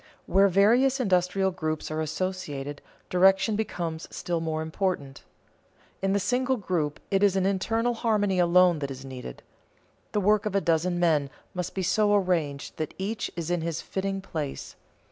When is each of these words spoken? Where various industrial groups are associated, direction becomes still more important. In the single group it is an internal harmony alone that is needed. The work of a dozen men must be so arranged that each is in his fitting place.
Where 0.25 0.47
various 0.47 0.99
industrial 0.99 1.51
groups 1.51 1.91
are 1.91 2.01
associated, 2.01 2.81
direction 3.11 3.55
becomes 3.55 4.07
still 4.09 4.39
more 4.39 4.63
important. 4.63 5.23
In 6.01 6.11
the 6.13 6.19
single 6.19 6.57
group 6.57 6.99
it 7.11 7.21
is 7.21 7.35
an 7.35 7.45
internal 7.45 7.93
harmony 7.93 8.39
alone 8.39 8.79
that 8.79 8.89
is 8.89 9.05
needed. 9.05 9.43
The 10.13 10.19
work 10.19 10.47
of 10.47 10.55
a 10.55 10.59
dozen 10.59 10.99
men 10.99 11.29
must 11.53 11.75
be 11.75 11.83
so 11.83 12.15
arranged 12.15 12.77
that 12.77 12.95
each 12.97 13.29
is 13.35 13.51
in 13.51 13.61
his 13.61 13.83
fitting 13.83 14.21
place. 14.21 14.75